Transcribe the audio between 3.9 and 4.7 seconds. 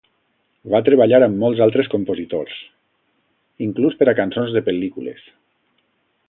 per a cançons de